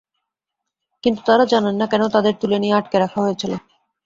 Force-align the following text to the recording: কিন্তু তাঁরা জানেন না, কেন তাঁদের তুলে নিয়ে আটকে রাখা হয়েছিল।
কিন্তু 1.03 1.21
তাঁরা 1.25 1.45
জানেন 1.45 1.75
না, 1.75 1.85
কেন 1.91 2.03
তাঁদের 2.15 2.33
তুলে 2.41 2.57
নিয়ে 2.59 2.77
আটকে 2.79 2.97
রাখা 2.99 3.19
হয়েছিল। 3.21 3.51